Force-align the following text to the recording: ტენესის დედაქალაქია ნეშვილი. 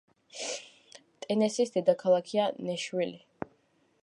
ტენესის 1.25 1.75
დედაქალაქია 1.77 2.49
ნეშვილი. 2.71 3.15